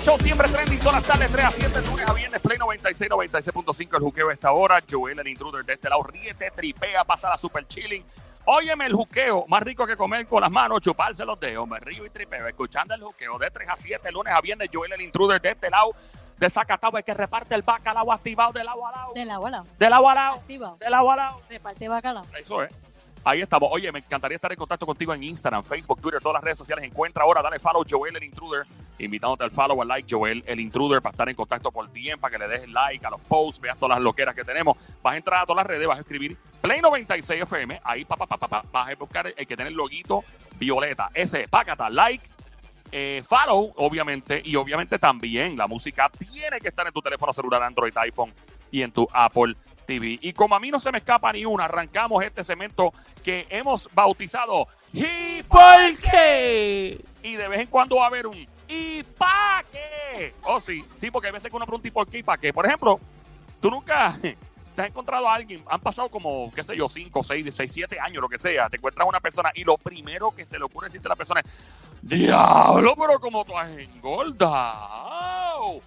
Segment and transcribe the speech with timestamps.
[0.00, 3.10] el show siempre trending todas las tardes, 3 a 7, lunes a viernes, Play 96,
[3.10, 4.80] 96.5, el juqueo esta hora.
[4.88, 8.02] Joel, el intruder de este lado, ríete, tripea, pasa la super chilling.
[8.46, 12.06] Óyeme el juqueo, más rico que comer con las manos, chuparse los dedos, me río
[12.06, 15.38] y tripeo, escuchando el juqueo de 3 a 7, lunes a viernes, Joel, el intruder
[15.38, 15.90] de este lado,
[16.38, 19.12] de Zacatau, el que reparte el bacalao activado del agua al lado.
[19.12, 19.64] De la bola.
[19.78, 20.36] Del agua al lado.
[20.36, 20.76] Activa.
[20.80, 21.42] Del agua al lado.
[21.50, 22.24] Reparte bacalao.
[22.38, 22.72] Eso es.
[23.22, 23.68] Ahí estamos.
[23.70, 26.84] Oye, me encantaría estar en contacto contigo en Instagram, Facebook, Twitter, todas las redes sociales.
[26.84, 28.64] Encuentra ahora, dale follow Joel el Intruder.
[28.98, 32.32] Invitándote al follow, al like Joel el Intruder para estar en contacto por DM, para
[32.32, 34.76] que le des like a los posts, veas todas las loqueras que tenemos.
[35.02, 37.80] Vas a entrar a todas las redes, vas a escribir Play 96 FM.
[37.84, 40.24] Ahí, pa, pa, pa, pa, pa, vas a buscar el que tiene el loguito
[40.58, 41.10] violeta.
[41.12, 42.26] Ese, pácata, like,
[42.90, 47.62] eh, follow, obviamente, y obviamente también la música tiene que estar en tu teléfono celular,
[47.62, 48.32] Android, iPhone
[48.70, 49.56] y en tu Apple
[49.90, 53.88] Y como a mí no se me escapa ni una, arrancamos este segmento que hemos
[53.92, 57.00] bautizado ¿Y por qué?
[57.22, 60.34] Y de vez en cuando va a haber un ¿y pa' qué?
[60.44, 62.18] Oh, sí, sí, porque hay veces que uno pregunta ¿y por qué?
[62.18, 62.52] ¿y pa' qué?
[62.52, 63.00] Por ejemplo,
[63.60, 67.54] tú nunca te has encontrado a alguien, han pasado como, qué sé yo, 5, 6,
[67.54, 70.46] 6, 7 años, lo que sea, te encuentras a una persona y lo primero que
[70.46, 75.80] se le ocurre decirte a la persona es, diablo, pero como tú has engordado.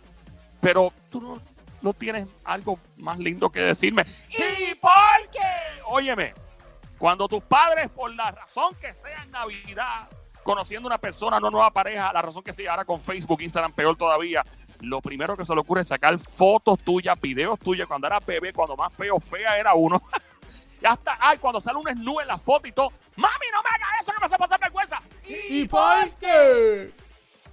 [0.61, 1.41] Pero tú no,
[1.83, 4.05] no tienes algo más lindo que decirme.
[4.29, 5.81] ¿Y por qué?
[5.85, 6.33] Óyeme,
[6.97, 10.09] cuando tus padres, por la razón que sea en Navidad,
[10.43, 13.97] conociendo una persona, una nueva pareja, la razón que sea, ahora con Facebook, Instagram, peor
[13.97, 14.45] todavía,
[14.79, 18.53] lo primero que se le ocurre es sacar fotos tuyas, videos tuyos, cuando era bebé,
[18.53, 20.01] cuando más feo, fea era uno.
[20.81, 23.69] y hasta, ay, cuando sale un desnudo en la foto y todo, mami, no me
[23.75, 25.01] hagas eso que me hace pasar vergüenza.
[25.49, 26.93] ¿Y por qué?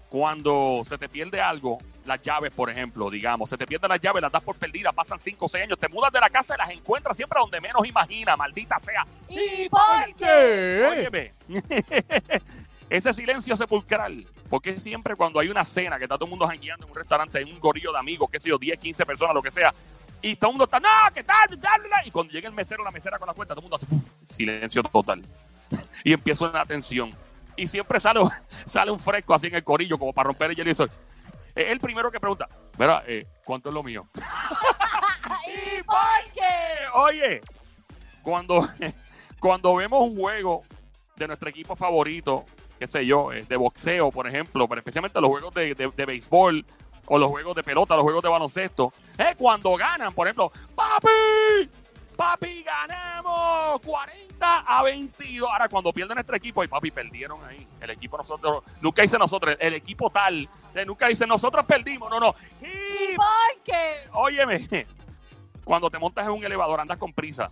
[0.09, 4.23] Cuando se te pierde algo, las llaves, por ejemplo, digamos, se te pierden las llaves,
[4.23, 6.59] las das por perdidas, pasan 5 o 6 años, te mudas de la casa y
[6.59, 9.07] las encuentras siempre donde menos imagina, maldita sea.
[9.29, 10.89] ¿Y ¿Por qué?
[10.91, 11.35] Óyeme,
[12.91, 16.87] ese silencio sepulcral, porque siempre cuando hay una cena que está todo el mundo jangueando
[16.87, 19.43] en un restaurante, en un gorillo de amigos, qué sé yo, 10, 15 personas, lo
[19.43, 19.73] que sea,
[20.23, 21.49] y todo el mundo está, no, ¿qué tal?
[21.57, 23.77] Bla, bla", Y cuando llega el mesero, la mesera con la cuenta, todo el mundo
[23.77, 23.87] hace
[24.25, 25.23] silencio total.
[26.05, 27.11] y empieza una tensión.
[27.57, 28.21] Y siempre sale,
[28.67, 30.71] sale un fresco así en el corillo, como para romper el hielo.
[30.71, 30.87] y eso.
[31.55, 34.07] Es el primero que pregunta, mira, eh, ¿cuánto es lo mío?
[34.15, 36.87] ¿Y por qué?
[36.95, 37.41] Oye,
[38.23, 38.67] cuando,
[39.41, 40.63] cuando vemos un juego
[41.17, 42.45] de nuestro equipo favorito,
[42.79, 46.07] qué sé yo, eh, de boxeo, por ejemplo, pero especialmente los juegos de, de- de
[46.07, 46.65] béisbol
[47.07, 51.69] o los juegos de pelota, los juegos de baloncesto, eh, cuando ganan, por ejemplo, papi,
[52.21, 55.51] papi, ganamos 40 a 22.
[55.51, 57.67] Ahora, cuando pierde nuestro equipo, y papi, perdieron ahí.
[57.81, 60.47] El equipo nosotros, nunca dice nosotros, el equipo tal,
[60.87, 62.35] nunca dice nosotros perdimos, no, no.
[62.61, 64.07] ¿Y por qué?
[64.13, 64.69] Óyeme,
[65.65, 67.51] cuando te montas en un elevador, andas con prisa.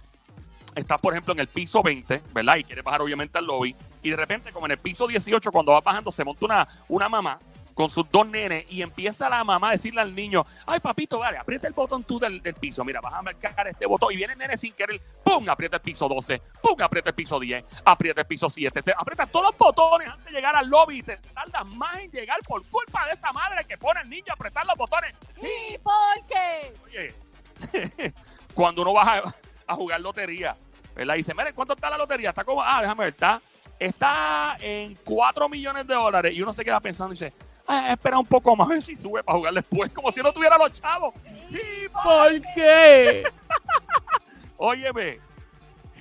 [0.75, 2.57] Estás, por ejemplo, en el piso 20, ¿verdad?
[2.57, 3.75] Y quieres bajar, obviamente, al lobby.
[4.03, 7.09] Y de repente, como en el piso 18, cuando vas bajando, se monta una, una
[7.09, 7.39] mamá
[7.78, 11.39] con sus dos nenes y empieza la mamá a decirle al niño, ay, papito, vale,
[11.39, 12.84] aprieta el botón tú del, del piso.
[12.84, 14.12] Mira, vas a marcar este botón.
[14.12, 15.49] Y viene el nene sin querer, ¡pum!
[15.49, 16.75] Aprieta el piso 12, ¡pum!
[16.83, 18.83] Aprieta el piso 10, aprieta el piso 7.
[18.83, 22.11] Te aprieta todos los botones antes de llegar al lobby y te tardas más en
[22.11, 25.15] llegar por culpa de esa madre que pone al niño a apretar los botones.
[25.37, 26.75] ¿Y por qué?
[26.83, 28.12] Oye,
[28.55, 29.22] cuando uno va a,
[29.69, 30.56] a jugar lotería,
[30.97, 31.15] ¿verdad?
[31.15, 32.31] Y dice, mire, ¿cuánto está la lotería?
[32.31, 33.41] Está como, ah, déjame ver, está,
[33.78, 36.33] está en 4 millones de dólares.
[36.34, 37.33] Y uno se queda pensando y dice,
[37.69, 40.33] ah, espera un poco más a ver si sube para jugar después, como si no
[40.33, 41.15] tuviera los chavos.
[41.51, 43.23] ¿Y ¿Por qué?
[44.56, 45.21] Óyeme,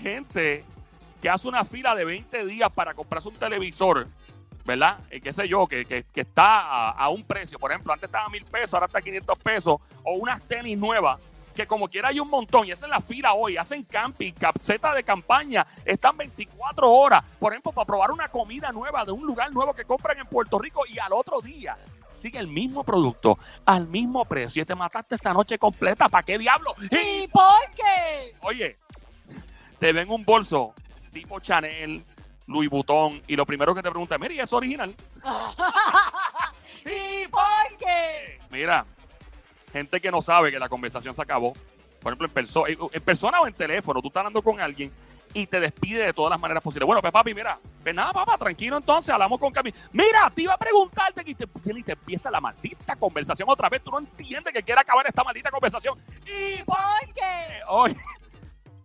[0.02, 0.64] gente
[1.22, 4.08] que hace una fila de 20 días para comprarse un televisor,
[4.66, 5.00] ¿verdad?
[5.10, 7.60] Eh, qué sé yo, que, que- que está a, a un precio.
[7.60, 9.76] Por ejemplo, antes estaba a mil pesos, ahora está a 500 pesos.
[10.04, 11.20] O unas tenis nuevas,
[11.58, 12.68] que como quiera hay un montón.
[12.68, 13.58] Y esa es la fila hoy.
[13.58, 15.66] Hacen camping, capseta de campaña.
[15.84, 17.24] Están 24 horas.
[17.40, 20.60] Por ejemplo, para probar una comida nueva de un lugar nuevo que compran en Puerto
[20.60, 20.84] Rico.
[20.88, 21.76] Y al otro día
[22.14, 24.62] sigue el mismo producto, al mismo precio.
[24.62, 26.08] Y te mataste esa noche completa.
[26.08, 26.76] ¿Para qué diablo?
[26.92, 28.36] ¿Y por qué?
[28.42, 28.78] Oye,
[29.80, 30.76] te ven un bolso
[31.12, 32.04] tipo Chanel,
[32.46, 34.94] Louis Vuitton, y lo primero que te preguntan, mira, ¿y es original?
[36.86, 38.40] ¿Y por qué?
[38.52, 38.86] Mira,
[39.72, 41.54] gente que no sabe que la conversación se acabó.
[42.02, 44.92] Por ejemplo, en, perso- en persona o en teléfono, tú estás hablando con alguien
[45.34, 46.86] y te despide de todas las maneras posibles.
[46.86, 49.74] Bueno, pues papi, mira, pues nada, papá, tranquilo entonces, hablamos con Cami.
[49.92, 53.82] Mira, te iba a preguntarte que te, y te empieza la maldita conversación otra vez.
[53.84, 55.98] Tú no entiendes que quiere acabar esta maldita conversación.
[56.26, 56.78] ¿Y por
[57.14, 57.60] qué?
[57.68, 57.98] Oye,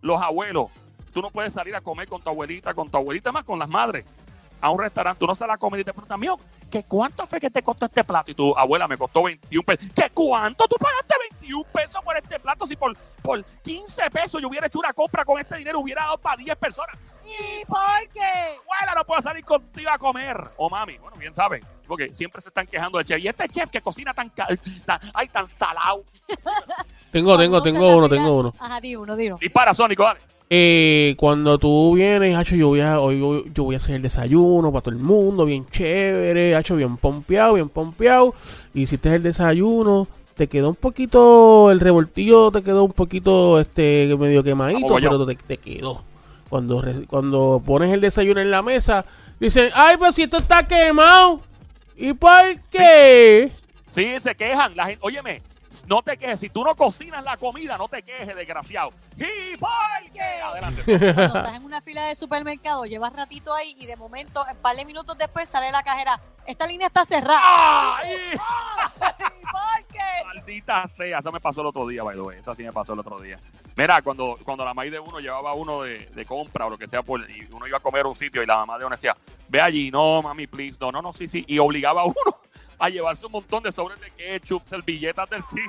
[0.01, 0.71] los abuelos,
[1.13, 3.69] tú no puedes salir a comer con tu abuelita, con tu abuelita más, con las
[3.69, 4.05] madres,
[4.63, 6.39] a un restaurante, tú no sales a comer y te preguntan, mío,
[6.71, 8.31] ¿qué cuánto fue que te costó este plato?
[8.31, 9.89] Y tu abuela me costó 21 pesos.
[9.93, 10.65] ¿Qué cuánto?
[10.69, 12.65] ¿Tú pagaste 21 pesos por este plato.
[12.65, 16.17] Si por, por 15 pesos yo hubiera hecho una compra con este dinero, hubiera dado
[16.17, 16.95] para 10 personas.
[17.25, 17.77] ¿Y por
[18.13, 18.21] qué?
[18.21, 20.51] Abuela, no puedo salir contigo a comer.
[20.55, 21.61] O mami, bueno, bien saben.
[21.85, 23.19] Porque siempre se están quejando de chef.
[23.19, 24.57] Y este chef que cocina tan, tan,
[25.13, 26.05] ay, tan salado.
[27.11, 28.53] Tengo, tengo, tengo la uno, tengo uno.
[28.57, 29.37] Ajá, di uno, di uno.
[29.37, 30.32] Dispara, Sónico, dale.
[30.49, 33.19] Eh, cuando tú vienes, hacho, yo voy a, hoy
[33.53, 37.53] yo, voy a hacer el desayuno para todo el mundo, bien chévere, hacho, bien pompeado,
[37.55, 38.35] bien pompeado.
[38.73, 44.43] Hiciste el desayuno, te quedó un poquito, el revoltillo te quedó un poquito, este, medio
[44.43, 46.03] quemadito, pero te, te quedó.
[46.49, 49.05] Cuando, cuando pones el desayuno en la mesa,
[49.39, 51.41] dicen, ay, pero si esto está quemado.
[51.95, 53.51] ¿Y por qué?
[53.89, 54.75] Sí, se quejan.
[54.75, 55.41] La gente, óyeme,
[55.85, 56.39] no te quejes.
[56.39, 58.91] Si tú no cocinas la comida, no te quejes, desgraciado.
[59.17, 59.69] ¿Y por
[60.13, 60.41] qué?
[60.43, 60.83] Adelante.
[60.85, 64.75] Cuando estás en una fila de supermercado, llevas ratito ahí y de momento, un par
[64.75, 66.19] de minutos después, sale la cajera.
[66.45, 67.97] Esta línea está cerrada.
[67.97, 68.33] ¡Ay!
[68.33, 70.25] ¿Y por qué?
[70.25, 72.39] Maldita sea, eso me pasó el otro día, by the way.
[72.39, 73.37] Eso sí me pasó el otro día.
[73.75, 76.87] Mira, cuando, cuando la maíz de uno llevaba uno de, de compra o lo que
[76.87, 78.95] sea, por, y uno iba a comer a un sitio y la mamá de uno
[78.95, 79.15] decía,
[79.47, 81.43] ve allí, no, mami, please, no, no, no, sí, sí.
[81.47, 82.42] Y obligaba a uno
[82.83, 85.65] a llevarse un montón de sobres de ketchup, servilletas del sitio.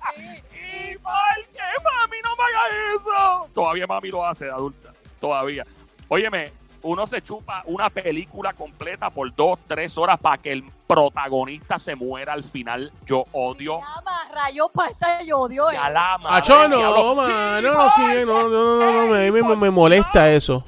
[0.00, 0.58] Ay, sí.
[0.92, 1.12] ¿Y por
[1.52, 3.48] qué, mami, no me hagas eso?
[3.54, 5.64] Todavía mami lo hace de adulta, todavía.
[6.08, 6.52] Óyeme,
[6.82, 11.94] uno se chupa una película completa por dos, tres horas para que el protagonista se
[11.94, 12.92] muera al final.
[13.06, 15.68] Yo odio Llama, rayos para esta yo odio.
[15.68, 17.14] a la madre Acho, no, diablo.
[17.14, 20.64] mano, ¿Y no, sí, no, no, no, no, no, me, me, me molesta eso.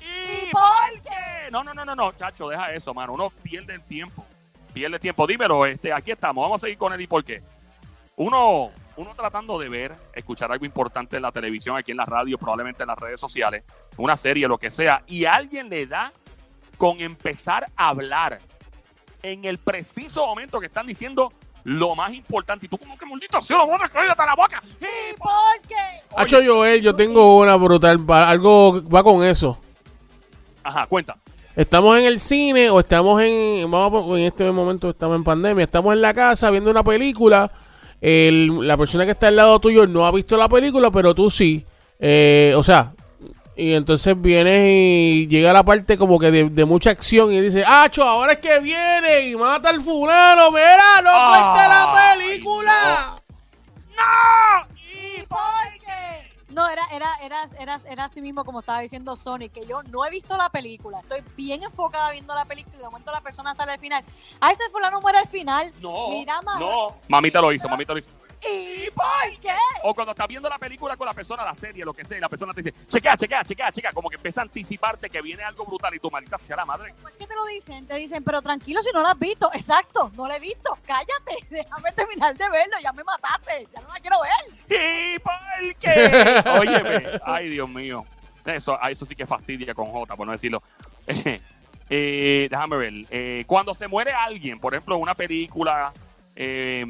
[0.00, 0.04] ¿Y
[0.48, 1.50] ¿Y por por qué?
[1.52, 3.12] No, no, no, no, no, chacho, deja eso, mano.
[3.12, 4.26] Uno pierde el tiempo.
[4.72, 5.26] Pierde tiempo.
[5.26, 6.42] Dímelo, este, aquí estamos.
[6.42, 7.42] Vamos a seguir con el y por qué.
[8.16, 12.38] Uno, uno tratando de ver, escuchar algo importante en la televisión, aquí en la radio,
[12.38, 13.64] probablemente en las redes sociales,
[13.96, 16.12] una serie, lo que sea, y alguien le da
[16.76, 18.40] con empezar a hablar
[19.22, 21.32] en el preciso momento que están diciendo
[21.64, 22.66] lo más importante.
[22.66, 24.62] Y tú como que maldito sea, vamos a cállate la boca.
[24.80, 26.02] ¿Y por qué?
[26.16, 29.58] Hacho Joel, yo tengo una brutal, algo va con eso.
[30.64, 31.16] Ajá, cuenta.
[31.54, 35.64] Estamos en el cine o estamos en, vamos a- en este momento estamos en pandemia,
[35.64, 37.50] estamos en la casa viendo una película,
[38.00, 41.30] el- la persona que está al lado tuyo no ha visto la película, pero tú
[41.30, 41.64] sí,
[42.04, 42.94] Eh, o sea,
[43.54, 47.62] y entonces vienes y llega la parte como que de, de mucha acción y dice,
[47.64, 53.16] Acho, ahora es que viene y mata al fulano, mira, no cuente la película.
[53.96, 54.66] ¡No!
[54.76, 55.38] ¿Y por?
[56.52, 60.04] No, era, era, era, era, era así mismo como estaba diciendo Sony, que yo no
[60.04, 61.00] he visto la película.
[61.00, 64.04] Estoy bien enfocada viendo la película y de momento la persona sale al final.
[64.40, 65.72] A ese fulano muere al final.
[65.80, 66.58] No, Mira, mamá.
[66.58, 66.96] no.
[67.08, 68.10] Mamita lo hizo, mamita lo hizo.
[68.50, 69.54] ¿Y por qué?
[69.84, 72.20] O cuando estás viendo la película con la persona, la serie, lo que sea, y
[72.20, 75.42] la persona te dice, chequea, chequea, chequea, chequea, como que empieza a anticiparte que viene
[75.44, 76.92] algo brutal y tu maldita sea la madre.
[76.92, 79.48] Después que te lo dicen, te dicen, pero tranquilo si no la has visto.
[79.54, 80.76] Exacto, no la he visto.
[80.84, 82.76] Cállate, déjame terminar de verlo.
[82.82, 85.16] Ya me mataste, ya no la quiero ver.
[85.16, 86.42] ¿Y por qué?
[86.58, 88.04] Óyeme, ay Dios mío.
[88.44, 90.62] Eso, eso sí que fastidia con J, por no decirlo.
[91.94, 92.92] Eh, déjame ver.
[93.10, 95.92] eh, cuando se muere alguien, por ejemplo, en una película,
[96.34, 96.86] eh,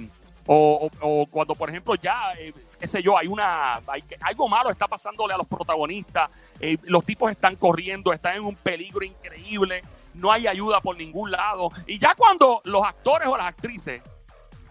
[0.47, 4.89] o, cuando, por ejemplo, ya, eh, qué sé yo, hay una, hay algo malo está
[4.89, 6.31] pasándole a los protagonistas,
[6.61, 9.83] eh, los tipos están corriendo, están en un peligro increíble,
[10.15, 11.71] no hay ayuda por ningún lado.
[11.87, 14.03] Y ya cuando los actores o las actrices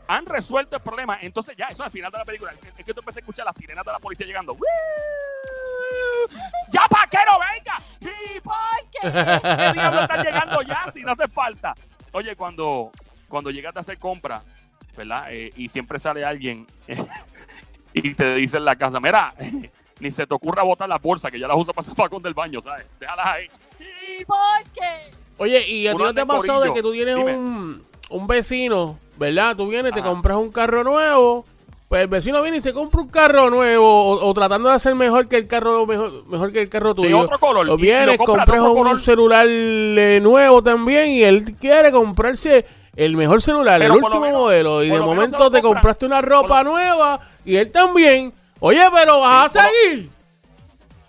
[0.07, 2.99] han resuelto el problema, entonces ya, eso al final de la película, es que tú
[2.99, 4.57] empiezas a escuchar las sirenas de la policía llegando.
[6.69, 7.79] ¡Ya para que no venga!
[7.99, 8.55] ¿Y por
[8.91, 8.99] qué?
[9.01, 11.73] ¿Qué diablo están llegando ya si no hace falta?
[12.11, 12.91] Oye, cuando,
[13.27, 14.43] cuando llegas a hacer compra,
[14.95, 15.25] ¿verdad?
[15.31, 16.67] Eh, y siempre sale alguien
[17.93, 19.33] y te dice en la casa, mira,
[19.99, 22.33] ni se te ocurra botar la bolsa que ya las uso para el facón del
[22.33, 22.85] baño, ¿sabes?
[22.99, 23.47] Déjalas ahí.
[24.19, 24.37] ¿Y por
[24.73, 25.11] qué?
[25.37, 27.35] Oye, ¿y a ti no te pasado de que tú tienes Dime.
[27.35, 29.55] un, un vecino, ¿verdad?
[29.55, 31.45] Tú vienes, te compras un carro nuevo,
[31.87, 34.93] pues el vecino viene y se compra un carro nuevo, o, o tratando de hacer
[34.95, 37.19] mejor que el carro, mejor, mejor que el carro tuyo.
[37.19, 39.01] otro color, O vienes, de compras un color.
[39.01, 44.39] celular eh, nuevo también y él quiere comprarse el mejor celular, Pero el último menos-
[44.41, 45.81] modelo, y de momento te compra.
[45.81, 48.33] compraste una ropa Por nueva y él también.
[48.59, 49.79] Oye, pero vas Sí, a por lo-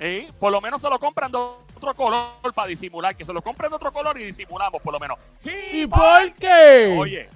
[0.00, 0.32] seguir.
[0.38, 3.70] Por lo menos se lo compran de otro color para disimular, que se lo compren
[3.70, 5.18] de otro color y disimulamos, por lo menos.
[5.72, 6.96] ¿Y por qué?
[6.98, 7.28] Oye,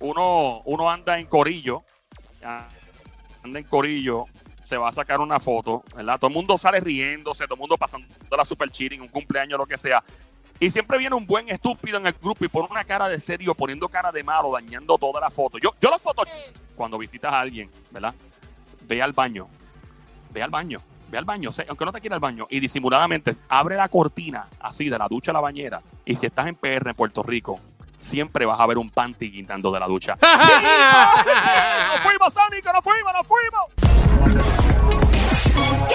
[0.00, 1.82] uno, uno anda en corillo,
[2.42, 4.24] anda en corillo,
[4.58, 6.18] se va a sacar una foto, ¿verdad?
[6.18, 9.66] Todo el mundo sale riéndose, todo el mundo pasando la super cheating, un cumpleaños, lo
[9.66, 10.02] que sea.
[10.60, 13.54] Y siempre viene un buen estúpido en el grupo y pone una cara de serio,
[13.54, 15.58] poniendo cara de malo, dañando toda la foto.
[15.58, 16.28] Yo, yo las fotos,
[16.76, 18.14] cuando visitas a alguien, ¿verdad?
[18.82, 19.48] Ve al baño,
[20.30, 20.78] ve al baño,
[21.10, 24.88] ve al baño, aunque no te quiera al baño, y disimuladamente abre la cortina así
[24.88, 25.82] de la ducha a la bañera.
[26.04, 27.60] Y si estás en PR en Puerto Rico,
[27.98, 30.16] siempre vas a ver un panty guindando de la ducha.
[30.22, 32.72] ¡Nos fuimos, Sónico!
[32.72, 33.12] ¡Nos fuimos!
[33.12, 33.64] ¡Nos fuimos!
[35.88, 35.94] ¿Qué